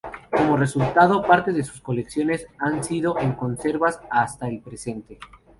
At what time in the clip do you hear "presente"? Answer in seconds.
4.59-5.19